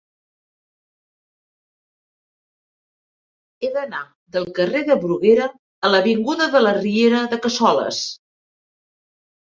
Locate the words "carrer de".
4.61-4.97